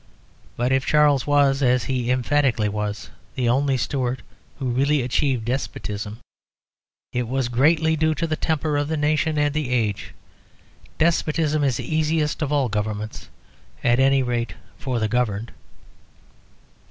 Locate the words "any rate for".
13.99-14.97